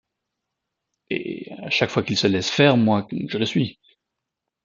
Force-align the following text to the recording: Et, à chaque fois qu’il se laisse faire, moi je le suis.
Et, 1.11 1.51
à 1.59 1.69
chaque 1.69 1.91
fois 1.91 2.01
qu’il 2.01 2.17
se 2.17 2.25
laisse 2.25 2.49
faire, 2.49 2.75
moi 2.75 3.07
je 3.27 3.37
le 3.37 3.45
suis. 3.45 3.77